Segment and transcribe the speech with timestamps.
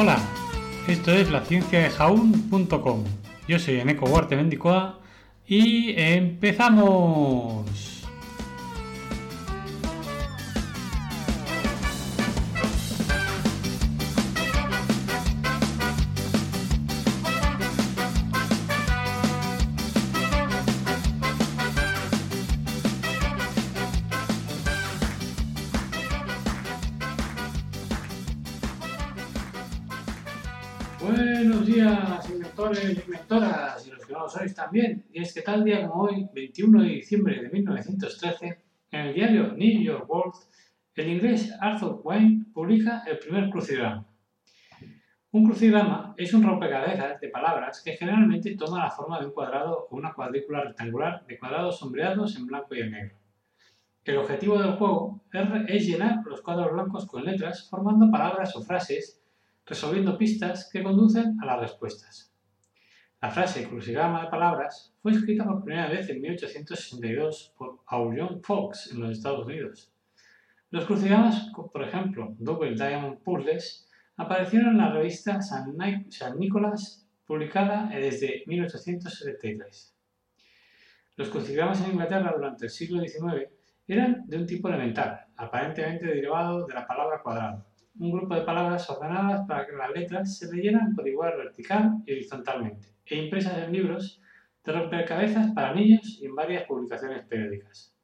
[0.00, 0.16] Hola,
[0.86, 3.02] esto es la ciencia de jaun.com.
[3.48, 5.00] Yo soy Eneco Huarte Mendicoa
[5.44, 7.66] y empezamos.
[31.00, 35.06] Buenos días, inventores y inventoras, y los que no lo sois también.
[35.12, 39.52] Y es que tal día como hoy, 21 de diciembre de 1913, en el diario
[39.52, 40.34] New York World,
[40.96, 44.08] el inglés Arthur Wayne publica el primer crucigrama.
[45.30, 49.86] Un crucigrama es un rompecabezas de palabras que generalmente toma la forma de un cuadrado
[49.88, 53.16] o una cuadrícula rectangular de cuadrados sombreados en blanco y en negro.
[54.02, 55.22] El objetivo del juego
[55.68, 59.22] es llenar los cuadros blancos con letras formando palabras o frases
[59.68, 62.32] resolviendo pistas que conducen a las respuestas.
[63.20, 68.90] La frase crucigrama de palabras fue escrita por primera vez en 1862 por Aurion Fox
[68.92, 69.92] en los Estados Unidos.
[70.70, 75.76] Los crucigramas, por ejemplo, Double Diamond Puzzles, aparecieron en la revista San,
[76.38, 79.94] Nicolás, publicada desde 1873.
[81.16, 83.48] Los crucigramas en Inglaterra durante el siglo XIX
[83.86, 87.66] eran de un tipo elemental, aparentemente derivado de la palabra cuadrado
[87.98, 92.12] un grupo de palabras ordenadas para que las letras se leyeran por igual vertical y
[92.12, 94.20] horizontalmente, e impresas en libros
[94.64, 97.94] de rompecabezas para niños y en varias publicaciones periódicas.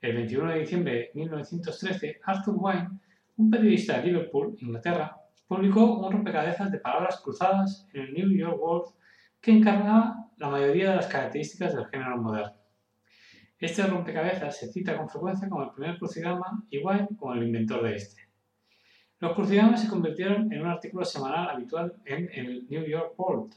[0.00, 2.88] El 21 de diciembre de 1913, Arthur Wine,
[3.36, 8.58] un periodista de Liverpool, Inglaterra, publicó un rompecabezas de palabras cruzadas en el New York
[8.60, 8.94] World
[9.40, 12.56] que encarnaba la mayoría de las características del género moderno.
[13.58, 17.82] Este rompecabezas se cita con frecuencia como el primer crucigrama y Wine como el inventor
[17.84, 18.25] de este.
[19.18, 23.54] Los crucigramas se convirtieron en un artículo semanal habitual en el New York World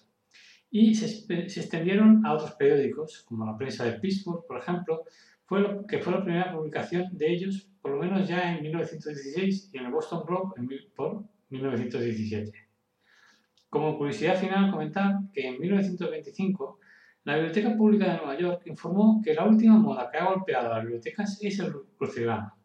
[0.71, 5.03] y se, extendieron a otros periódicos, como la prensa de Pittsburgh, por ejemplo,
[5.45, 9.77] fue que fue la primera publicación de ellos, por lo menos ya en 1916, y
[9.77, 12.51] en el Boston Globe en, por 1917.
[13.69, 16.79] Como curiosidad final, comentar que en 1925
[17.25, 20.75] la Biblioteca Pública de Nueva York informó que la última moda que ha golpeado a
[20.75, 22.58] las bibliotecas es el crucigrama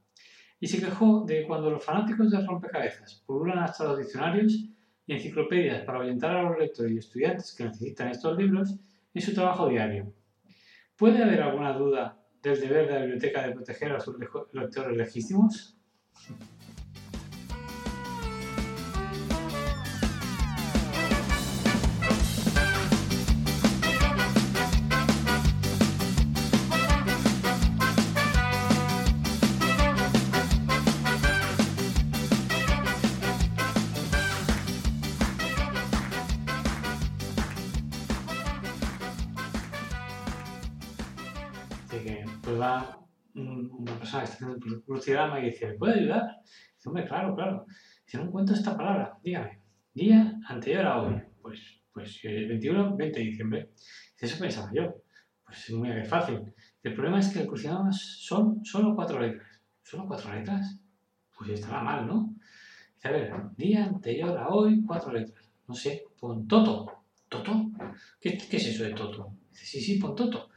[0.64, 4.64] y se quejó de cuando los fanáticos de rompecabezas pululan hasta los diccionarios
[5.06, 8.74] y enciclopedias para orientar a los lectores y estudiantes que necesitan estos libros
[9.12, 10.10] en su trabajo diario.
[10.96, 14.16] ¿Puede haber alguna duda del deber de la biblioteca de proteger a sus
[14.54, 15.76] lectores legítimos?
[42.42, 43.00] Pues va
[43.34, 46.40] una persona que está haciendo el crucigrama y dice, ¿me puede ayudar?
[46.76, 47.66] Dice, hombre, claro, claro.
[48.04, 49.60] Dice, no encuentro esta palabra, dígame.
[49.92, 51.22] Día anterior a hoy.
[51.42, 51.60] Pues,
[51.92, 53.70] pues 21, 20 de diciembre.
[54.18, 54.94] Eso pensaba yo.
[55.44, 56.40] Pues es muy fácil.
[56.82, 59.60] El problema es que el crucigrama son solo cuatro letras.
[59.82, 60.80] ¿Solo cuatro letras?
[61.36, 62.34] Pues estará mal, ¿no?
[62.94, 65.50] Dice, a ver, día anterior a hoy, cuatro letras.
[65.66, 67.04] No sé, pon Toto.
[67.28, 67.70] ¿Toto?
[68.20, 69.36] ¿Qué, qué es eso de Toto?
[69.50, 70.50] Dice, sí, sí, pon Toto.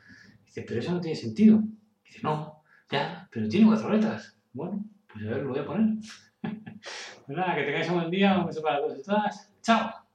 [0.58, 1.62] Dice, pero eso no tiene sentido.
[2.04, 4.36] Dice, no, ya, pero tiene cuatro letras.
[4.54, 4.84] Bueno,
[5.14, 6.00] pues a ver, lo voy a poner.
[6.42, 9.52] pues nada, que tengáis un buen día, un beso para todos y todas.
[9.62, 10.07] ¡Chao!